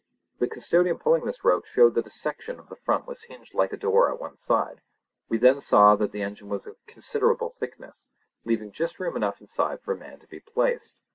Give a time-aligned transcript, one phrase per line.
[0.39, 3.71] The custodian pulling this rope showed that a section of the front was hinged like
[3.71, 4.81] a door at one side;
[5.29, 8.07] we then saw that the engine was of considerable thickness,
[8.43, 10.95] leaving just room enough inside for a man to be placed.